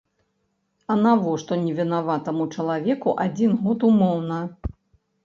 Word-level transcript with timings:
А 0.93 0.93
навошта 1.01 1.57
невінаватаму 1.65 2.47
чалавеку 2.55 3.13
адзін 3.27 3.53
год 3.67 3.79
умоўна? 3.91 4.41